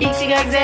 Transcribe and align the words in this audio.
XYZ 0.00 0.56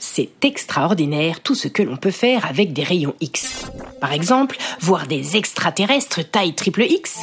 C'est 0.00 0.44
extraordinaire 0.44 1.40
tout 1.40 1.54
ce 1.54 1.68
que 1.68 1.84
l'on 1.84 1.96
peut 1.96 2.10
faire 2.10 2.46
avec 2.46 2.72
des 2.72 2.82
rayons 2.82 3.14
X. 3.20 3.70
Par 4.00 4.12
exemple, 4.12 4.56
voir 4.80 5.06
des 5.06 5.36
extraterrestres 5.36 6.28
taille 6.28 6.54
triple 6.54 6.82
X. 6.82 7.20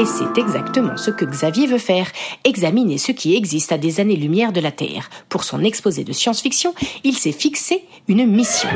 Et 0.00 0.06
c'est 0.06 0.40
exactement 0.40 0.96
ce 0.96 1.10
que 1.10 1.26
Xavier 1.26 1.66
veut 1.66 1.76
faire, 1.76 2.06
examiner 2.44 2.96
ce 2.96 3.12
qui 3.12 3.36
existe 3.36 3.72
à 3.72 3.76
des 3.76 4.00
années-lumière 4.00 4.52
de 4.52 4.60
la 4.60 4.72
Terre. 4.72 5.10
Pour 5.28 5.44
son 5.44 5.62
exposé 5.62 6.04
de 6.04 6.12
science-fiction, 6.14 6.74
il 7.04 7.18
s'est 7.18 7.32
fixé 7.32 7.84
une 8.08 8.24
mission. 8.24 8.70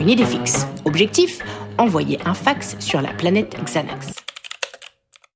Une 0.00 0.08
idée 0.08 0.26
fixe. 0.26 0.66
Objectif 0.84 1.38
Envoyer 1.78 2.18
un 2.24 2.32
fax 2.32 2.76
sur 2.80 3.02
la 3.02 3.12
planète 3.12 3.54
Xanax. 3.62 4.14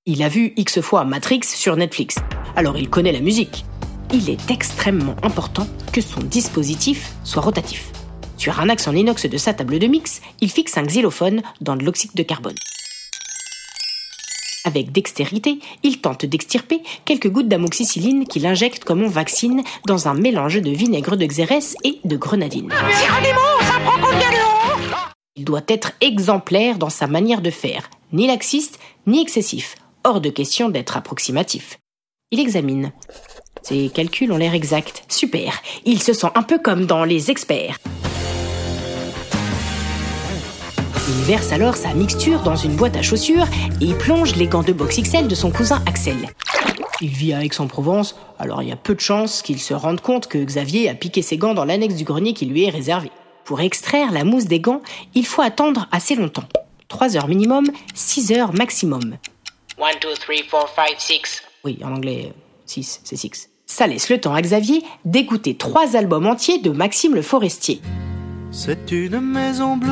Il 0.06 0.22
a 0.22 0.28
vu 0.28 0.54
X 0.56 0.80
fois 0.80 1.04
Matrix 1.04 1.42
sur 1.44 1.76
Netflix, 1.76 2.16
alors 2.56 2.78
il 2.78 2.88
connaît 2.88 3.12
la 3.12 3.20
musique. 3.20 3.66
Il 4.14 4.30
est 4.30 4.50
extrêmement 4.50 5.16
important 5.22 5.66
que 5.92 6.00
son 6.00 6.20
dispositif 6.20 7.12
soit 7.24 7.42
rotatif. 7.42 7.92
Sur 8.38 8.58
un 8.58 8.70
axe 8.70 8.88
en 8.88 8.94
inox 8.94 9.26
de 9.26 9.36
sa 9.36 9.52
table 9.52 9.78
de 9.78 9.86
mix, 9.86 10.22
il 10.40 10.50
fixe 10.50 10.78
un 10.78 10.84
xylophone 10.84 11.42
dans 11.60 11.76
de 11.76 11.84
l'oxyde 11.84 12.14
de 12.14 12.22
carbone. 12.22 12.56
Avec 14.64 14.92
dextérité, 14.92 15.58
il 15.82 16.00
tente 16.00 16.24
d'extirper 16.24 16.80
quelques 17.04 17.28
gouttes 17.28 17.48
d'amoxicilline 17.48 18.26
qu'il 18.26 18.46
injecte 18.46 18.84
comme 18.84 19.02
on 19.02 19.08
vaccine 19.08 19.62
dans 19.86 20.08
un 20.08 20.14
mélange 20.14 20.62
de 20.62 20.70
vinaigre 20.70 21.16
de 21.16 21.26
xérès 21.26 21.76
et 21.84 21.98
de 22.04 22.16
grenadine. 22.16 22.70
Il 22.72 24.39
doit 25.50 25.60
être 25.66 25.90
exemplaire 26.00 26.78
dans 26.78 26.90
sa 26.90 27.08
manière 27.08 27.40
de 27.40 27.50
faire, 27.50 27.90
ni 28.12 28.28
laxiste, 28.28 28.78
ni 29.08 29.20
excessif. 29.20 29.74
Hors 30.04 30.20
de 30.20 30.30
question 30.30 30.68
d'être 30.68 30.96
approximatif. 30.96 31.80
Il 32.30 32.38
examine. 32.38 32.92
Ses 33.62 33.88
calculs 33.88 34.30
ont 34.30 34.36
l'air 34.36 34.54
exacts. 34.54 35.02
Super. 35.08 35.60
Il 35.84 36.00
se 36.00 36.12
sent 36.12 36.28
un 36.36 36.44
peu 36.44 36.60
comme 36.60 36.86
dans 36.86 37.02
Les 37.02 37.32
Experts. 37.32 37.78
Il 41.08 41.24
verse 41.24 41.50
alors 41.50 41.74
sa 41.74 41.94
mixture 41.94 42.42
dans 42.42 42.54
une 42.54 42.76
boîte 42.76 42.96
à 42.96 43.02
chaussures 43.02 43.48
et 43.80 43.92
plonge 43.94 44.36
les 44.36 44.46
gants 44.46 44.62
de 44.62 44.72
boxe 44.72 45.00
XL 45.00 45.26
de 45.26 45.34
son 45.34 45.50
cousin 45.50 45.82
Axel. 45.84 46.28
Il 47.00 47.08
vit 47.08 47.32
à 47.32 47.44
Aix-en-Provence, 47.44 48.14
alors 48.38 48.62
il 48.62 48.68
y 48.68 48.72
a 48.72 48.76
peu 48.76 48.94
de 48.94 49.00
chances 49.00 49.42
qu'il 49.42 49.58
se 49.58 49.74
rende 49.74 50.00
compte 50.00 50.28
que 50.28 50.38
Xavier 50.38 50.88
a 50.88 50.94
piqué 50.94 51.22
ses 51.22 51.38
gants 51.38 51.54
dans 51.54 51.64
l'annexe 51.64 51.96
du 51.96 52.04
grenier 52.04 52.34
qui 52.34 52.46
lui 52.46 52.66
est 52.66 52.70
réservé. 52.70 53.10
Pour 53.50 53.62
extraire 53.62 54.12
la 54.12 54.22
mousse 54.22 54.44
des 54.44 54.60
gants, 54.60 54.80
il 55.16 55.26
faut 55.26 55.42
attendre 55.42 55.88
assez 55.90 56.14
longtemps. 56.14 56.44
3 56.86 57.16
heures 57.16 57.26
minimum, 57.26 57.66
6 57.94 58.30
heures 58.30 58.54
maximum. 58.54 59.16
1, 59.76 59.86
2, 60.00 60.14
3, 60.14 60.36
4, 60.48 60.74
5, 60.76 60.84
6. 60.96 61.42
Oui, 61.64 61.76
en 61.82 61.96
anglais, 61.96 62.32
6, 62.66 63.00
c'est 63.02 63.16
6. 63.16 63.50
Ça 63.66 63.88
laisse 63.88 64.08
le 64.08 64.20
temps 64.20 64.34
à 64.34 64.40
Xavier 64.40 64.84
d'écouter 65.04 65.56
trois 65.56 65.96
albums 65.96 66.28
entiers 66.28 66.58
de 66.58 66.70
Maxime 66.70 67.16
le 67.16 67.22
Forestier. 67.22 67.80
C'est 68.52 68.92
une 68.92 69.18
maison 69.20 69.76
bleue. 69.76 69.90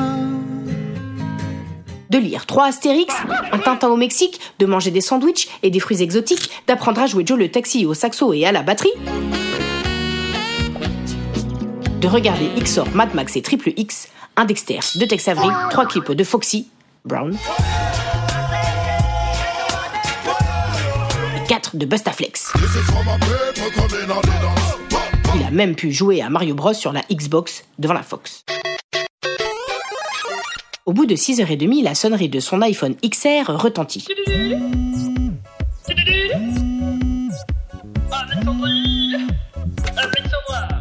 de 2.10 2.19
lire 2.19 2.47
trois 2.47 2.66
Astérix, 2.66 3.12
un 3.50 3.59
Tintin 3.59 3.88
au 3.88 3.97
Mexique, 3.97 4.38
de 4.60 4.66
manger 4.66 4.93
des 4.93 5.00
sandwichs 5.00 5.49
et 5.65 5.71
des 5.71 5.81
fruits 5.81 6.00
exotiques, 6.00 6.49
d'apprendre 6.69 7.00
à 7.00 7.06
jouer 7.06 7.25
Joe 7.27 7.37
le 7.37 7.50
taxi 7.50 7.87
au 7.87 7.94
saxo 7.94 8.33
et 8.33 8.47
à 8.47 8.53
la 8.53 8.62
batterie, 8.62 8.93
de 12.00 12.06
regarder 12.06 12.48
XOR, 12.60 12.88
Mad 12.94 13.14
Max 13.14 13.36
et 13.36 13.42
Triple 13.42 13.72
X, 13.76 14.09
un 14.36 14.44
Dexter, 14.44 14.78
deux 14.97 15.06
Tex 15.06 15.26
Avery, 15.28 15.48
trois 15.70 15.86
clips 15.86 16.12
de 16.12 16.25
Foxy, 16.25 16.69
Brown, 17.04 17.36
et 21.36 21.47
quatre 21.48 21.76
de 21.76 21.86
Bustaflex. 21.86 22.53
Il 25.34 25.44
a 25.44 25.50
même 25.50 25.75
pu 25.75 25.91
jouer 25.92 26.22
à 26.22 26.31
Mario 26.31 26.54
Bros 26.54 26.72
sur 26.72 26.92
la 26.92 27.03
Xbox 27.10 27.64
devant 27.78 27.94
la 27.94 28.03
Fox. 28.03 28.44
Au 30.86 30.92
bout 30.92 31.06
de 31.06 31.16
6h30, 31.16 31.82
la 31.82 31.94
sonnerie 31.94 32.28
de 32.28 32.41
son 32.41 32.62
iPhone 32.62 32.94
XR 33.04 33.50
retentit. 33.50 34.06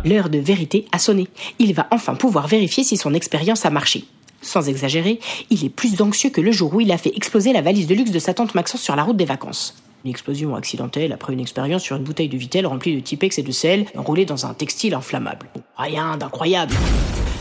L'heure 0.07 0.29
de 0.29 0.38
vérité 0.38 0.85
a 0.94 1.00
sonné. 1.00 1.28
Il 1.59 1.73
va 1.73 1.88
enfin 1.91 2.16
pouvoir 2.16 2.47
vérifier 2.47 2.85
si 2.85 2.95
son 2.95 3.13
expérience 3.13 3.66
a 3.66 3.69
marché. 3.69 4.06
Sans 4.41 4.69
exagérer, 4.69 5.19
il 5.50 5.66
est 5.66 5.69
plus 5.69 6.01
anxieux 6.01 6.29
que 6.29 6.40
le 6.40 6.53
jour 6.53 6.73
où 6.73 6.79
il 6.79 6.94
a 6.94 6.97
fait 6.97 7.13
exploser 7.13 7.51
la 7.51 7.62
valise 7.62 7.88
de 7.88 7.95
luxe 7.95 8.12
de 8.12 8.19
sa 8.19 8.34
tante 8.34 8.56
Maxence 8.56 8.81
sur 8.81 8.96
la 8.96 9.03
route 9.03 9.17
des 9.17 9.25
vacances. 9.25 9.75
Une 10.06 10.12
explosion 10.12 10.56
accidentelle 10.56 11.12
après 11.12 11.34
une 11.34 11.41
expérience 11.41 11.84
sur 11.84 11.97
une 11.97 12.03
bouteille 12.03 12.29
de 12.29 12.38
Vitel 12.38 12.66
remplie 12.66 12.96
de 12.96 13.01
Tipex 13.01 13.38
et 13.38 13.44
de 13.44 13.51
sel 13.51 13.85
enroulée 13.97 14.23
dans 14.23 14.46
un 14.46 14.53
textile 14.53 14.94
inflammable. 14.94 15.47
Rien 15.75 16.16
d'incroyable. 16.16 16.73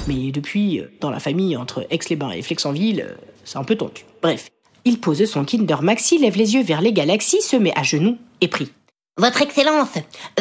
Mais 0.09 0.32
depuis, 0.32 0.81
euh, 0.81 0.91
dans 1.00 1.10
la 1.10 1.21
famille 1.21 1.56
entre 1.56 1.87
Aix-les-Bains 1.91 2.32
et 2.32 2.43
Flexenville, 2.43 3.06
euh, 3.09 3.15
c'est 3.44 3.59
un 3.59 3.65
peu 3.65 3.76
tendu. 3.76 4.05
Bref, 4.22 4.49
il 4.84 4.99
pose 4.99 5.25
son 5.26 5.44
Kinder 5.44 5.82
Maxi, 5.82 6.19
lève 6.19 6.37
les 6.37 6.55
yeux 6.55 6.65
vers 6.65 6.81
les 6.81 6.93
galaxies, 6.93 7.43
se 7.43 7.55
met 7.55 7.72
à 7.78 7.84
genoux 7.84 8.16
et 8.41 8.49
prie. 8.49 8.72
Votre 9.19 9.41
Excellence, 9.41 9.94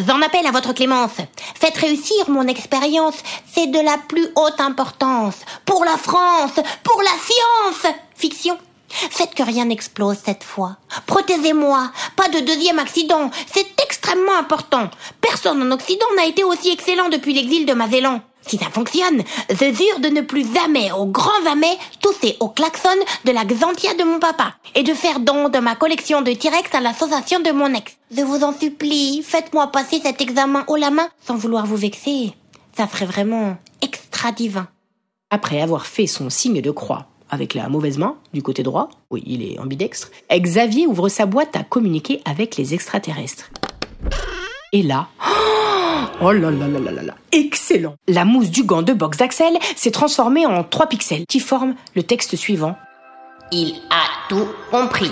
j'en 0.06 0.22
appelle 0.22 0.46
à 0.46 0.52
votre 0.52 0.74
clémence. 0.74 1.16
Faites 1.58 1.78
réussir 1.78 2.30
mon 2.30 2.46
expérience, 2.46 3.16
c'est 3.50 3.68
de 3.68 3.80
la 3.80 3.98
plus 4.10 4.28
haute 4.36 4.60
importance. 4.60 5.36
Pour 5.64 5.86
la 5.86 5.96
France, 5.96 6.60
pour 6.84 7.02
la 7.02 7.12
science 7.12 7.94
Fiction 8.16 8.58
Faites 8.90 9.34
que 9.34 9.44
rien 9.44 9.64
n'explose 9.64 10.18
cette 10.26 10.44
fois. 10.44 10.76
Protégez-moi, 11.06 11.90
pas 12.18 12.28
de 12.28 12.42
deuxième 12.42 12.80
accident, 12.80 13.32
c'est 13.50 13.82
extrêmement 13.82 14.38
important. 14.38 14.90
Personne 15.22 15.62
en 15.62 15.72
Occident 15.72 16.06
n'a 16.18 16.26
été 16.26 16.44
aussi 16.44 16.70
excellent 16.70 17.08
depuis 17.08 17.34
l'exil 17.34 17.66
de 17.66 17.74
Magellan. 17.74 18.22
Si 18.48 18.58
ça 18.58 18.70
fonctionne, 18.70 19.24
je 19.50 19.66
jure 19.66 20.00
de 20.00 20.10
ne 20.10 20.22
plus 20.22 20.46
jamais, 20.54 20.92
au 20.92 21.06
grand 21.06 21.44
jamais, 21.44 21.78
tousser 22.00 22.38
au 22.40 22.50
klaxon 22.50 22.90
de 23.24 23.32
la 23.32 23.44
Xantia 23.44 23.96
de 23.96 24.04
mon 24.04 24.20
papa 24.20 24.54
et 24.76 24.84
de 24.84 24.94
faire 24.94 25.20
don 25.20 25.50
de 25.50 25.58
ma 25.58 25.76
collection 25.76 26.22
de 26.22 26.32
T-Rex 26.32 26.74
à 26.74 26.80
l'association 26.80 27.40
de 27.40 27.52
mon 27.52 27.74
ex. 27.74 27.98
Je 28.16 28.22
vous 28.22 28.44
en 28.44 28.54
supplie, 28.54 29.24
faites-moi 29.24 29.68
passer 29.68 30.00
cet 30.00 30.22
examen 30.22 30.64
haut 30.68 30.76
la 30.76 30.92
main 30.92 31.10
sans 31.26 31.36
vouloir 31.36 31.66
vous 31.66 31.76
vexer. 31.76 32.34
Ça 32.78 32.88
serait 32.88 33.06
vraiment 33.06 33.58
extra 33.82 34.32
divin. 34.32 34.68
Après 35.32 35.60
avoir 35.60 35.88
fait 35.88 36.08
son 36.08 36.30
signe 36.30 36.62
de 36.62 36.72
croix 36.72 37.08
avec 37.32 37.56
la 37.56 37.68
mauvaise 37.68 37.98
main 37.98 38.16
du 38.34 38.44
côté 38.44 38.62
droit, 38.62 38.90
oui, 39.10 39.24
il 39.26 39.42
est 39.42 39.58
ambidextre, 39.58 40.12
Xavier 40.32 40.86
ouvre 40.86 41.10
sa 41.10 41.26
boîte 41.26 41.56
à 41.56 41.64
communiquer 41.64 42.22
avec 42.26 42.58
les 42.58 42.76
extraterrestres. 42.76 43.50
Et 44.72 44.84
là, 44.84 45.08
là 46.22 46.34
là 46.34 46.52
là 46.52 46.80
là 46.80 46.92
là 46.92 47.02
là, 47.02 47.16
excellent 47.32 47.96
La 48.08 48.26
mousse 48.26 48.50
du 48.50 48.64
gant 48.64 48.82
de 48.82 48.94
boxe 48.94 49.18
d'Axel 49.18 49.58
s'est 49.76 49.92
transformée 49.92 50.46
en 50.46 50.64
trois 50.64 50.88
pixels 50.88 51.26
qui 51.28 51.40
forment 51.40 51.76
le 51.96 52.04
texte 52.04 52.36
suivant. 52.36 52.76
Il 53.52 53.76
a 53.90 54.04
tout 54.30 54.48
compris. 54.72 55.12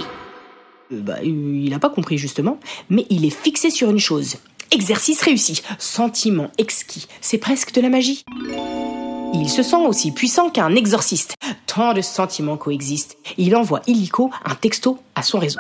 Euh, 0.92 1.02
bah, 1.02 1.16
euh, 1.20 1.26
il 1.26 1.70
n'a 1.70 1.80
pas 1.80 1.90
compris 1.90 2.18
justement, 2.18 2.60
mais 2.90 3.06
il 3.10 3.26
est 3.26 3.30
fixé 3.30 3.70
sur 3.70 3.90
une 3.90 4.00
chose. 4.00 4.38
Exercice 4.72 5.22
réussi, 5.22 5.62
sentiment 5.78 6.50
exquis, 6.58 7.08
c'est 7.22 7.38
presque 7.38 7.74
de 7.74 7.82
la 7.82 7.90
magie. 7.90 8.24
Il 9.36 9.50
se 9.50 9.64
sent 9.64 9.86
aussi 9.88 10.12
puissant 10.12 10.50
qu'un 10.50 10.76
exorciste. 10.76 11.36
Tant 11.66 11.94
de 11.94 12.02
sentiments 12.02 12.58
coexistent. 12.58 13.18
Il 13.38 13.56
envoie 13.56 13.82
illico 13.88 14.30
un 14.46 14.56
texto 14.56 15.00
à 15.16 15.24
son 15.24 15.40
réseau. 15.40 15.58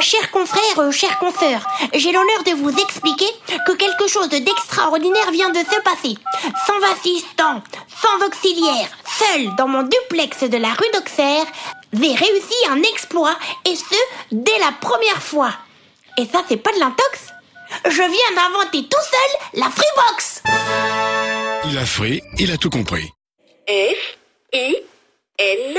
Chers 0.00 0.30
confrères, 0.30 0.78
euh, 0.78 0.90
chers 0.90 1.18
consoeurs, 1.18 1.66
j'ai 1.92 2.10
l'honneur 2.10 2.42
de 2.46 2.52
vous 2.52 2.70
expliquer 2.70 3.28
que 3.66 3.72
quelque 3.72 4.08
chose 4.08 4.30
d'extraordinaire 4.30 5.30
vient 5.30 5.50
de 5.50 5.58
se 5.58 5.80
passer. 5.82 6.16
Sans 6.66 6.80
assistant, 6.92 7.62
sans 8.00 8.26
auxiliaire, 8.26 8.88
seul 9.18 9.54
dans 9.56 9.68
mon 9.68 9.82
duplex 9.82 10.44
de 10.44 10.56
la 10.56 10.70
rue 10.70 10.90
d'Auxerre, 10.94 11.44
j'ai 11.92 12.14
réussi 12.14 12.54
un 12.70 12.82
exploit 12.82 13.36
et 13.66 13.76
ce, 13.76 13.94
dès 14.32 14.58
la 14.60 14.72
première 14.80 15.22
fois. 15.22 15.52
Et 16.16 16.24
ça, 16.24 16.42
c'est 16.48 16.56
pas 16.56 16.72
de 16.72 16.78
l'intox 16.78 17.32
Je 17.84 17.90
viens 17.90 18.36
d'inventer 18.36 18.88
tout 18.88 19.02
seul 19.02 19.60
la 19.60 19.68
Freebox 19.70 20.42
Il 21.66 21.76
a 21.76 21.84
free, 21.84 22.22
il 22.38 22.50
a 22.50 22.56
tout 22.56 22.70
compris. 22.70 23.10
F, 23.68 24.16
I, 24.54 24.76
N. 25.38 25.78